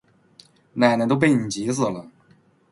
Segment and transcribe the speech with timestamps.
[0.73, 2.09] 奶奶都被你急死了